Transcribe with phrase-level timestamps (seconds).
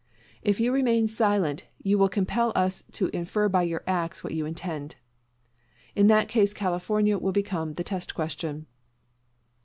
[0.41, 4.47] If you remain silent you will compel us to infer by your acts what you
[4.47, 4.95] intend.
[5.95, 8.65] In that case California will become the test question.